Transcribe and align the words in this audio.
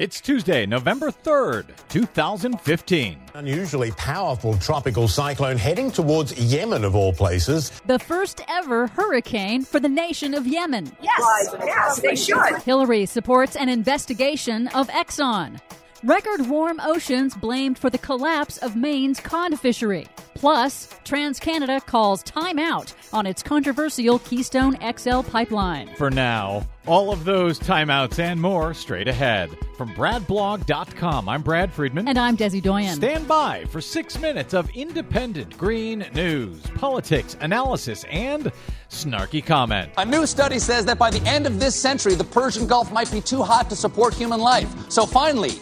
It's 0.00 0.20
Tuesday, 0.20 0.66
November 0.66 1.12
3rd, 1.12 1.66
2015. 1.88 3.16
Unusually 3.34 3.92
powerful 3.92 4.58
tropical 4.58 5.06
cyclone 5.06 5.56
heading 5.56 5.88
towards 5.88 6.36
Yemen, 6.36 6.84
of 6.84 6.96
all 6.96 7.12
places. 7.12 7.70
The 7.86 8.00
first 8.00 8.40
ever 8.48 8.88
hurricane 8.88 9.62
for 9.62 9.78
the 9.78 9.88
nation 9.88 10.34
of 10.34 10.48
Yemen. 10.48 10.90
Yes, 11.00 11.54
yes, 11.60 12.00
they 12.00 12.16
should. 12.16 12.56
Hillary 12.64 13.06
supports 13.06 13.54
an 13.54 13.68
investigation 13.68 14.66
of 14.68 14.88
Exxon. 14.88 15.60
Record 16.02 16.48
warm 16.48 16.80
oceans 16.80 17.36
blamed 17.36 17.78
for 17.78 17.88
the 17.88 17.98
collapse 17.98 18.58
of 18.58 18.74
Maine's 18.74 19.20
cod 19.20 19.60
fishery. 19.60 20.08
Plus, 20.34 20.88
TransCanada 21.04 21.84
calls 21.86 22.22
timeout 22.24 22.92
on 23.12 23.26
its 23.26 23.42
controversial 23.42 24.18
Keystone 24.18 24.76
XL 24.96 25.22
pipeline. 25.22 25.94
For 25.96 26.10
now, 26.10 26.66
all 26.86 27.12
of 27.12 27.24
those 27.24 27.58
timeouts 27.58 28.18
and 28.18 28.40
more 28.40 28.74
straight 28.74 29.08
ahead. 29.08 29.50
From 29.76 29.90
BradBlog.com, 29.94 31.28
I'm 31.28 31.42
Brad 31.42 31.72
Friedman. 31.72 32.08
And 32.08 32.18
I'm 32.18 32.36
Desi 32.36 32.62
Doyen. 32.62 32.96
Stand 32.96 33.26
by 33.26 33.64
for 33.66 33.80
six 33.80 34.18
minutes 34.20 34.54
of 34.54 34.68
independent 34.70 35.56
green 35.56 36.04
news, 36.14 36.60
politics, 36.74 37.36
analysis, 37.40 38.04
and 38.10 38.52
snarky 38.90 39.44
comment. 39.44 39.90
A 39.98 40.04
new 40.04 40.26
study 40.26 40.58
says 40.58 40.84
that 40.86 40.98
by 40.98 41.10
the 41.10 41.22
end 41.28 41.46
of 41.46 41.58
this 41.58 41.74
century, 41.74 42.14
the 42.14 42.24
Persian 42.24 42.66
Gulf 42.66 42.92
might 42.92 43.10
be 43.10 43.20
too 43.20 43.42
hot 43.42 43.70
to 43.70 43.76
support 43.76 44.14
human 44.14 44.40
life. 44.40 44.68
So 44.90 45.06
finally, 45.06 45.52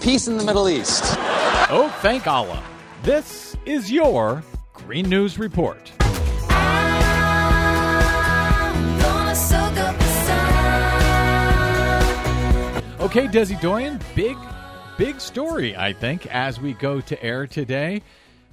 peace 0.00 0.28
in 0.28 0.36
the 0.36 0.44
Middle 0.44 0.68
East. 0.68 1.02
Oh, 1.68 1.92
thank 2.02 2.26
Allah. 2.26 2.62
This 3.02 3.56
is 3.64 3.90
your 3.90 4.42
Green 4.72 5.08
News 5.08 5.38
Report. 5.38 5.92
Okay, 12.98 13.28
Desi 13.28 13.60
Doyen, 13.60 14.00
big, 14.14 14.36
big 14.98 15.20
story, 15.20 15.76
I 15.76 15.92
think, 15.92 16.26
as 16.26 16.60
we 16.60 16.72
go 16.74 17.00
to 17.02 17.22
air 17.22 17.46
today. 17.46 18.02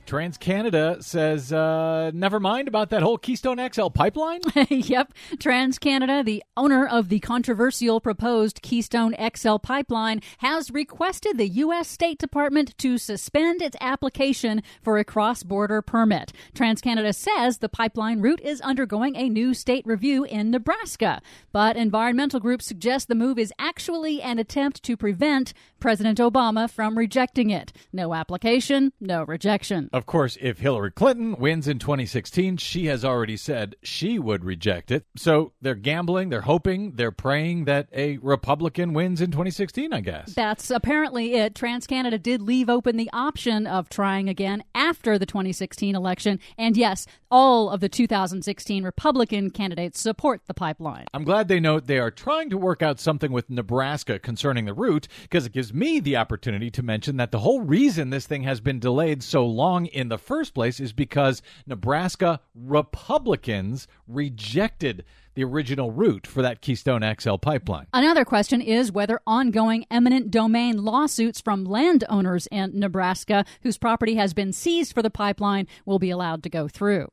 TransCanada 0.06 1.02
says, 1.02 1.54
uh, 1.54 2.12
never 2.14 2.40
mind 2.40 2.68
about 2.68 2.90
that 2.90 3.02
whole 3.02 3.18
Keystone 3.18 3.60
XL 3.72 3.88
pipeline. 3.88 4.42
yep. 4.70 5.14
TransCanada, 5.36 6.26
the 6.26 6.44
owner 6.58 6.86
of 6.86 7.10
the 7.10 7.20
controversial 7.20 8.02
proposed 8.02 8.62
Keystone 8.62 9.16
XL 9.36 9.58
pipeline, 9.58 10.22
has 10.40 10.72
requested 10.72 11.38
the 11.38 11.48
U.S. 11.48 11.88
State 11.88 12.20
Department 12.20 12.78
to 12.80 12.98
suspend 12.98 13.62
its 13.62 13.78
application 13.80 14.62
for 14.82 14.98
a 14.98 15.06
cross 15.06 15.44
border 15.44 15.82
permit. 15.82 16.34
TransCanada 16.54 17.16
says 17.16 17.60
the 17.60 17.70
pipeline 17.70 18.20
route 18.20 18.42
is 18.42 18.62
undergoing 18.62 19.16
a 19.16 19.30
new 19.30 19.54
state 19.54 19.86
review 19.86 20.26
in 20.26 20.52
Nebraska. 20.52 21.22
But 21.52 21.78
environmental 21.78 22.40
groups 22.40 22.66
suggest 22.66 23.08
the 23.08 23.16
move 23.16 23.40
is 23.40 23.54
actually 23.58 24.22
an 24.22 24.38
attempt 24.38 24.84
to 24.84 24.98
prevent 24.98 25.54
President 25.80 26.20
Obama 26.20 26.70
from 26.70 26.98
rejecting 26.98 27.50
it. 27.50 27.72
No 27.92 28.14
application, 28.14 28.94
no 29.00 29.24
rejection. 29.24 29.90
Of 29.94 30.08
course, 30.08 30.40
if 30.42 30.58
Hillary 30.58 30.90
Clinton 30.90 31.36
wins 31.38 31.68
in 31.68 31.78
2016, 31.78 32.58
she 32.58 32.88
has 32.88 33.06
already 33.06 33.38
said 33.38 33.76
she 33.84 34.18
would 34.18 34.44
reject 34.44 34.90
it. 34.90 35.06
So 35.16 35.54
they're 35.62 35.76
gambling, 35.76 36.30
they're 36.30 36.42
hoping, 36.42 36.94
they're 36.96 37.12
praying 37.12 37.66
that 37.66 37.90
a 37.94 38.18
Republican 38.18 38.94
wins 38.94 39.22
in 39.22 39.30
2016, 39.30 39.94
I 39.94 40.02
guess. 40.02 40.34
That's 40.34 40.72
apparently 40.72 41.36
it. 41.36 41.54
TransCanada 41.54 42.22
did 42.24 42.42
leave 42.42 42.72
open 42.72 42.98
the 42.98 43.12
option 43.14 43.68
of 43.68 43.88
trying 43.88 44.30
again 44.30 44.64
after 44.74 45.20
the 45.20 45.28
2016 45.28 45.96
election. 45.96 46.40
And 46.58 46.76
yes, 46.76 47.06
all 47.30 47.70
of 47.70 47.80
the 47.80 47.90
2016 47.90 48.84
Republican 48.84 49.52
candidates 49.52 50.00
support 50.00 50.42
the 50.48 50.56
pipeline. 50.56 51.06
I'm 51.14 51.24
glad 51.24 51.48
they 51.48 51.60
note 51.60 51.86
they 51.86 52.00
are 52.00 52.10
trying 52.10 52.50
to 52.50 52.58
work 52.58 52.82
out 52.82 53.00
something 53.00 53.32
with 53.32 53.48
Nebraska 53.48 54.18
concerning 54.18 54.66
the 54.66 54.74
route 54.74 55.08
because 55.22 55.46
it 55.46 55.52
gives 55.52 55.72
me 55.72 56.00
the 56.00 56.18
opportunity 56.18 56.72
to 56.72 56.82
mention 56.82 57.18
that 57.18 57.30
the 57.30 57.40
whole 57.40 57.62
reason 57.62 58.10
this 58.10 58.26
thing 58.26 58.42
has 58.42 58.60
been 58.60 58.80
delayed 58.80 59.22
so 59.22 59.46
long 59.46 59.83
in 59.86 60.10
the 60.10 60.18
first 60.18 60.54
place 60.54 60.80
is 60.80 60.94
because 60.94 61.42
Nebraska 61.66 62.40
Republicans 62.56 63.88
rejected 64.08 65.06
the 65.36 65.44
original 65.44 65.92
route 65.92 66.28
for 66.28 66.42
that 66.42 66.62
Keystone 66.62 67.04
XL 67.20 67.36
pipeline. 67.36 67.88
Another 67.94 68.26
question 68.26 68.62
is 68.62 68.92
whether 68.92 69.20
ongoing 69.26 69.86
eminent 69.90 70.32
domain 70.32 70.84
lawsuits 70.84 71.42
from 71.42 71.66
landowners 71.66 72.48
in 72.52 72.80
Nebraska 72.80 73.46
whose 73.62 73.78
property 73.78 74.16
has 74.16 74.34
been 74.34 74.54
seized 74.54 74.94
for 74.94 75.02
the 75.02 75.10
pipeline 75.10 75.68
will 75.86 76.00
be 76.00 76.12
allowed 76.12 76.44
to 76.44 76.50
go 76.50 76.68
through. 76.68 77.10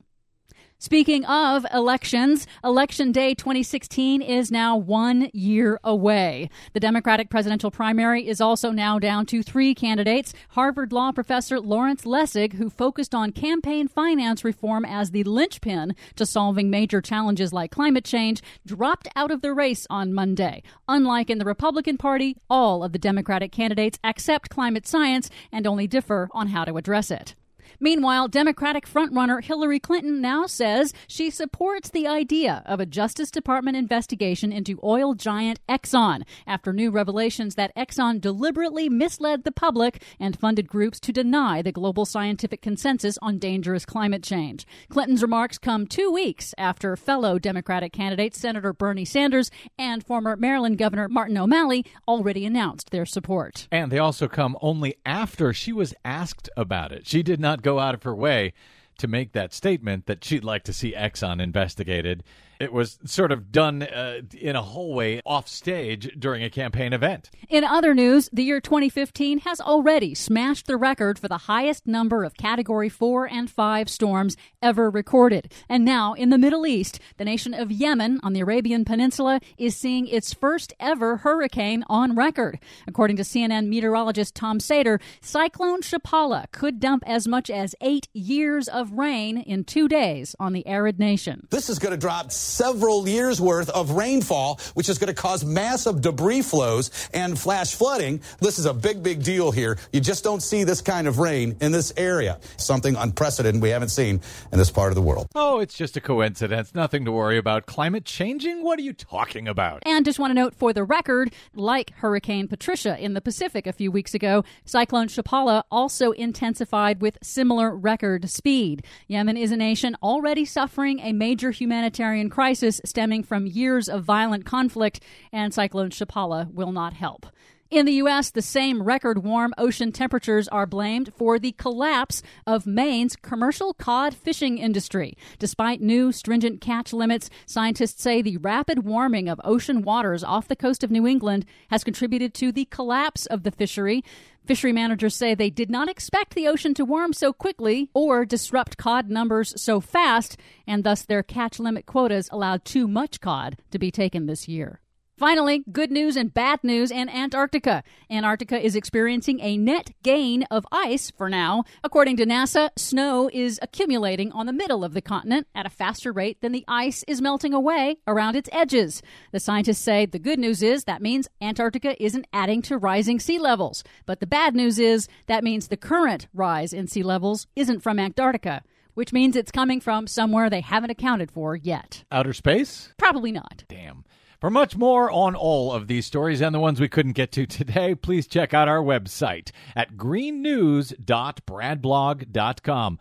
Speaking 0.82 1.26
of 1.26 1.66
elections, 1.74 2.46
Election 2.64 3.12
Day 3.12 3.34
2016 3.34 4.22
is 4.22 4.50
now 4.50 4.78
one 4.78 5.28
year 5.34 5.78
away. 5.84 6.48
The 6.72 6.80
Democratic 6.80 7.28
presidential 7.28 7.70
primary 7.70 8.26
is 8.26 8.40
also 8.40 8.70
now 8.70 8.98
down 8.98 9.26
to 9.26 9.42
three 9.42 9.74
candidates. 9.74 10.32
Harvard 10.48 10.90
Law 10.90 11.12
professor 11.12 11.60
Lawrence 11.60 12.04
Lessig, 12.06 12.54
who 12.54 12.70
focused 12.70 13.14
on 13.14 13.30
campaign 13.30 13.88
finance 13.88 14.42
reform 14.42 14.86
as 14.86 15.10
the 15.10 15.22
linchpin 15.22 15.94
to 16.16 16.24
solving 16.24 16.70
major 16.70 17.02
challenges 17.02 17.52
like 17.52 17.70
climate 17.70 18.06
change, 18.06 18.40
dropped 18.64 19.06
out 19.14 19.30
of 19.30 19.42
the 19.42 19.52
race 19.52 19.86
on 19.90 20.14
Monday. 20.14 20.62
Unlike 20.88 21.28
in 21.28 21.36
the 21.36 21.44
Republican 21.44 21.98
Party, 21.98 22.38
all 22.48 22.82
of 22.82 22.92
the 22.92 22.98
Democratic 22.98 23.52
candidates 23.52 23.98
accept 24.02 24.48
climate 24.48 24.86
science 24.86 25.28
and 25.52 25.66
only 25.66 25.86
differ 25.86 26.30
on 26.32 26.48
how 26.48 26.64
to 26.64 26.78
address 26.78 27.10
it. 27.10 27.34
Meanwhile, 27.80 28.28
Democratic 28.28 28.86
frontrunner 28.86 29.42
Hillary 29.42 29.80
Clinton 29.80 30.20
now 30.20 30.46
says 30.46 30.92
she 31.06 31.30
supports 31.30 31.88
the 31.88 32.06
idea 32.06 32.62
of 32.66 32.78
a 32.78 32.84
Justice 32.84 33.30
Department 33.30 33.74
investigation 33.76 34.52
into 34.52 34.78
oil 34.84 35.14
giant 35.14 35.60
Exxon 35.66 36.22
after 36.46 36.74
new 36.74 36.90
revelations 36.90 37.54
that 37.54 37.74
Exxon 37.74 38.20
deliberately 38.20 38.90
misled 38.90 39.44
the 39.44 39.52
public 39.52 40.02
and 40.20 40.38
funded 40.38 40.68
groups 40.68 41.00
to 41.00 41.12
deny 41.12 41.62
the 41.62 41.72
global 41.72 42.04
scientific 42.04 42.60
consensus 42.60 43.16
on 43.22 43.38
dangerous 43.38 43.86
climate 43.86 44.22
change. 44.22 44.66
Clinton's 44.90 45.22
remarks 45.22 45.56
come 45.56 45.86
two 45.86 46.10
weeks 46.10 46.54
after 46.58 46.96
fellow 46.96 47.38
Democratic 47.38 47.94
candidate 47.94 48.34
Senator 48.34 48.74
Bernie 48.74 49.06
Sanders 49.06 49.50
and 49.78 50.04
former 50.04 50.36
Maryland 50.36 50.76
Governor 50.76 51.08
Martin 51.08 51.38
O'Malley 51.38 51.86
already 52.06 52.44
announced 52.44 52.90
their 52.90 53.06
support. 53.06 53.68
And 53.72 53.90
they 53.90 53.98
also 53.98 54.28
come 54.28 54.58
only 54.60 54.96
after 55.06 55.54
she 55.54 55.72
was 55.72 55.94
asked 56.04 56.50
about 56.58 56.92
it. 56.92 57.06
She 57.06 57.22
did 57.22 57.40
not 57.40 57.62
go 57.62 57.69
out 57.78 57.94
of 57.94 58.02
her 58.02 58.14
way 58.14 58.52
to 58.98 59.08
make 59.08 59.32
that 59.32 59.54
statement 59.54 60.06
that 60.06 60.24
she'd 60.24 60.44
like 60.44 60.62
to 60.64 60.72
see 60.72 60.92
Exxon 60.92 61.40
investigated. 61.40 62.22
It 62.60 62.74
was 62.74 62.98
sort 63.06 63.32
of 63.32 63.50
done 63.50 63.82
uh, 63.82 64.20
in 64.38 64.54
a 64.54 64.60
hallway 64.60 65.22
off 65.24 65.48
stage 65.48 66.14
during 66.18 66.44
a 66.44 66.50
campaign 66.50 66.92
event. 66.92 67.30
In 67.48 67.64
other 67.64 67.94
news, 67.94 68.28
the 68.34 68.42
year 68.44 68.60
2015 68.60 69.38
has 69.40 69.62
already 69.62 70.14
smashed 70.14 70.66
the 70.66 70.76
record 70.76 71.18
for 71.18 71.26
the 71.26 71.38
highest 71.38 71.86
number 71.86 72.22
of 72.22 72.34
Category 72.34 72.90
4 72.90 73.26
and 73.26 73.50
5 73.50 73.88
storms 73.88 74.36
ever 74.60 74.90
recorded. 74.90 75.50
And 75.70 75.86
now, 75.86 76.12
in 76.12 76.28
the 76.28 76.36
Middle 76.36 76.66
East, 76.66 77.00
the 77.16 77.24
nation 77.24 77.54
of 77.54 77.72
Yemen 77.72 78.20
on 78.22 78.34
the 78.34 78.40
Arabian 78.40 78.84
Peninsula 78.84 79.40
is 79.56 79.74
seeing 79.74 80.06
its 80.06 80.34
first 80.34 80.74
ever 80.78 81.16
hurricane 81.16 81.82
on 81.88 82.14
record. 82.14 82.58
According 82.86 83.16
to 83.16 83.22
CNN 83.22 83.68
meteorologist 83.68 84.34
Tom 84.34 84.58
Sater, 84.58 85.00
Cyclone 85.22 85.80
Chapala 85.80 86.44
could 86.52 86.78
dump 86.78 87.04
as 87.06 87.26
much 87.26 87.48
as 87.48 87.74
eight 87.80 88.08
years 88.12 88.68
of 88.68 88.92
rain 88.92 89.38
in 89.38 89.64
two 89.64 89.88
days 89.88 90.36
on 90.38 90.52
the 90.52 90.66
arid 90.66 90.98
nation. 90.98 91.46
This 91.50 91.70
is 91.70 91.78
going 91.78 91.92
to 91.92 91.96
drop 91.96 92.30
several 92.50 93.08
years 93.08 93.40
worth 93.40 93.70
of 93.70 93.92
rainfall, 93.92 94.60
which 94.74 94.88
is 94.88 94.98
going 94.98 95.08
to 95.08 95.14
cause 95.14 95.44
massive 95.44 96.00
debris 96.00 96.42
flows 96.42 96.90
and 97.14 97.38
flash 97.38 97.74
flooding. 97.74 98.20
This 98.40 98.58
is 98.58 98.66
a 98.66 98.74
big, 98.74 99.02
big 99.02 99.22
deal 99.22 99.52
here. 99.52 99.78
You 99.92 100.00
just 100.00 100.24
don't 100.24 100.42
see 100.42 100.64
this 100.64 100.80
kind 100.80 101.06
of 101.06 101.18
rain 101.18 101.56
in 101.60 101.72
this 101.72 101.92
area. 101.96 102.40
Something 102.56 102.96
unprecedented 102.96 103.62
we 103.62 103.70
haven't 103.70 103.90
seen 103.90 104.20
in 104.52 104.58
this 104.58 104.70
part 104.70 104.90
of 104.90 104.96
the 104.96 105.02
world. 105.02 105.28
Oh, 105.34 105.60
it's 105.60 105.74
just 105.74 105.96
a 105.96 106.00
coincidence. 106.00 106.74
Nothing 106.74 107.04
to 107.04 107.12
worry 107.12 107.38
about. 107.38 107.66
Climate 107.66 108.04
changing? 108.04 108.64
What 108.64 108.78
are 108.78 108.82
you 108.82 108.92
talking 108.92 109.46
about? 109.46 109.82
And 109.86 110.04
just 110.04 110.18
want 110.18 110.30
to 110.30 110.34
note 110.34 110.54
for 110.54 110.72
the 110.72 110.84
record, 110.84 111.32
like 111.54 111.92
Hurricane 111.96 112.48
Patricia 112.48 112.98
in 112.98 113.14
the 113.14 113.20
Pacific 113.20 113.66
a 113.66 113.72
few 113.72 113.92
weeks 113.92 114.12
ago, 114.12 114.44
Cyclone 114.64 115.06
Chapala 115.08 115.62
also 115.70 116.10
intensified 116.12 117.00
with 117.00 117.16
similar 117.22 117.74
record 117.74 118.28
speed. 118.28 118.84
Yemen 119.06 119.36
is 119.36 119.52
a 119.52 119.56
nation 119.56 119.96
already 120.02 120.44
suffering 120.44 120.98
a 121.00 121.12
major 121.12 121.52
humanitarian 121.52 122.28
crisis 122.28 122.39
crisis 122.40 122.80
stemming 122.86 123.22
from 123.22 123.46
years 123.46 123.86
of 123.86 124.02
violent 124.02 124.46
conflict, 124.46 125.02
and 125.30 125.52
Cyclone 125.52 125.90
Chapala 125.90 126.50
will 126.50 126.72
not 126.72 126.94
help. 126.94 127.26
In 127.70 127.86
the 127.86 127.92
U.S., 127.92 128.32
the 128.32 128.42
same 128.42 128.82
record 128.82 129.22
warm 129.22 129.54
ocean 129.56 129.92
temperatures 129.92 130.48
are 130.48 130.66
blamed 130.66 131.12
for 131.14 131.38
the 131.38 131.52
collapse 131.52 132.20
of 132.44 132.66
Maine's 132.66 133.14
commercial 133.14 133.74
cod 133.74 134.12
fishing 134.12 134.58
industry. 134.58 135.16
Despite 135.38 135.80
new 135.80 136.10
stringent 136.10 136.60
catch 136.60 136.92
limits, 136.92 137.30
scientists 137.46 138.02
say 138.02 138.22
the 138.22 138.38
rapid 138.38 138.84
warming 138.84 139.28
of 139.28 139.40
ocean 139.44 139.82
waters 139.82 140.24
off 140.24 140.48
the 140.48 140.56
coast 140.56 140.82
of 140.82 140.90
New 140.90 141.06
England 141.06 141.46
has 141.68 141.84
contributed 141.84 142.34
to 142.34 142.50
the 142.50 142.64
collapse 142.64 143.26
of 143.26 143.44
the 143.44 143.52
fishery. 143.52 144.02
Fishery 144.44 144.72
managers 144.72 145.14
say 145.14 145.36
they 145.36 145.48
did 145.48 145.70
not 145.70 145.88
expect 145.88 146.34
the 146.34 146.48
ocean 146.48 146.74
to 146.74 146.84
warm 146.84 147.12
so 147.12 147.32
quickly 147.32 147.88
or 147.94 148.24
disrupt 148.24 148.78
cod 148.78 149.08
numbers 149.08 149.54
so 149.56 149.78
fast, 149.80 150.36
and 150.66 150.82
thus 150.82 151.02
their 151.02 151.22
catch 151.22 151.60
limit 151.60 151.86
quotas 151.86 152.28
allowed 152.32 152.64
too 152.64 152.88
much 152.88 153.20
cod 153.20 153.58
to 153.70 153.78
be 153.78 153.92
taken 153.92 154.26
this 154.26 154.48
year. 154.48 154.80
Finally, 155.20 155.62
good 155.70 155.92
news 155.92 156.16
and 156.16 156.32
bad 156.32 156.64
news 156.64 156.90
in 156.90 157.06
Antarctica. 157.10 157.82
Antarctica 158.08 158.58
is 158.58 158.74
experiencing 158.74 159.38
a 159.40 159.58
net 159.58 159.90
gain 160.02 160.44
of 160.44 160.66
ice 160.72 161.10
for 161.10 161.28
now. 161.28 161.62
According 161.84 162.16
to 162.16 162.24
NASA, 162.24 162.70
snow 162.78 163.28
is 163.30 163.58
accumulating 163.60 164.32
on 164.32 164.46
the 164.46 164.52
middle 164.54 164.82
of 164.82 164.94
the 164.94 165.02
continent 165.02 165.46
at 165.54 165.66
a 165.66 165.68
faster 165.68 166.10
rate 166.10 166.40
than 166.40 166.52
the 166.52 166.64
ice 166.66 167.04
is 167.06 167.20
melting 167.20 167.52
away 167.52 167.98
around 168.06 168.34
its 168.34 168.48
edges. 168.50 169.02
The 169.30 169.40
scientists 169.40 169.80
say 169.80 170.06
the 170.06 170.18
good 170.18 170.38
news 170.38 170.62
is 170.62 170.84
that 170.84 171.02
means 171.02 171.28
Antarctica 171.42 172.02
isn't 172.02 172.26
adding 172.32 172.62
to 172.62 172.78
rising 172.78 173.20
sea 173.20 173.38
levels. 173.38 173.84
But 174.06 174.20
the 174.20 174.26
bad 174.26 174.54
news 174.56 174.78
is 174.78 175.06
that 175.26 175.44
means 175.44 175.68
the 175.68 175.76
current 175.76 176.28
rise 176.32 176.72
in 176.72 176.86
sea 176.86 177.02
levels 177.02 177.46
isn't 177.54 177.80
from 177.80 177.98
Antarctica 177.98 178.62
which 178.94 179.12
means 179.12 179.36
it's 179.36 179.52
coming 179.52 179.80
from 179.80 180.06
somewhere 180.06 180.50
they 180.50 180.60
haven't 180.60 180.90
accounted 180.90 181.30
for 181.30 181.54
yet. 181.54 182.04
Outer 182.10 182.32
space? 182.32 182.92
Probably 182.98 183.30
not. 183.30 183.62
Damn. 183.68 184.04
For 184.40 184.48
much 184.48 184.74
more 184.74 185.10
on 185.10 185.34
all 185.34 185.70
of 185.70 185.86
these 185.86 186.06
stories 186.06 186.40
and 186.40 186.54
the 186.54 186.60
ones 186.60 186.80
we 186.80 186.88
couldn't 186.88 187.12
get 187.12 187.30
to 187.32 187.44
today, 187.46 187.94
please 187.94 188.26
check 188.26 188.54
out 188.54 188.68
our 188.68 188.82
website 188.82 189.50
at 189.76 189.98
greennews.bradblog.com. 189.98 192.98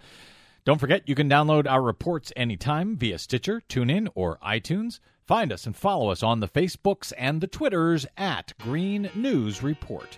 Don't 0.65 0.79
forget, 0.79 1.07
you 1.07 1.15
can 1.15 1.29
download 1.29 1.65
our 1.65 1.81
reports 1.81 2.33
anytime 2.35 2.97
via 2.97 3.17
Stitcher, 3.17 3.61
TuneIn, 3.69 4.09
or 4.15 4.37
iTunes. 4.45 4.99
Find 5.25 5.53
us 5.53 5.65
and 5.65 5.77
follow 5.77 6.09
us 6.09 6.21
on 6.21 6.41
the 6.41 6.49
Facebooks 6.49 7.13
and 7.17 7.39
the 7.39 7.47
Twitters 7.47 8.05
at 8.17 8.51
Green 8.59 9.09
News 9.15 9.63
Report. 9.63 10.17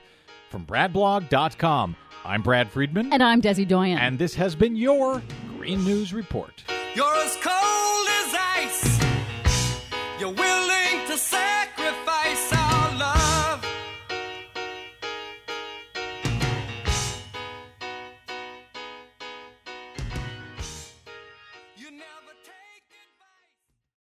From 0.49 0.65
bradblog.com, 0.65 1.95
I'm 2.25 2.41
Brad 2.41 2.71
Friedman. 2.71 3.13
And 3.13 3.21
I'm 3.21 3.43
Desi 3.43 3.67
Doyen. 3.67 3.99
And 3.99 4.17
this 4.17 4.33
has 4.33 4.55
been 4.55 4.75
your 4.75 5.21
Green 5.55 5.85
News 5.85 6.15
Report. 6.15 6.63
You're 6.95 7.15
as 7.17 7.37
cold 7.43 8.07
as 8.09 8.35
ice. 8.55 8.99
You're 10.19 10.33
willing 10.33 10.70
to 11.11 11.17
say 11.17 11.60